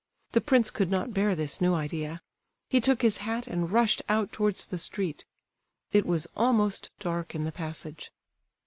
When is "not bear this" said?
0.89-1.61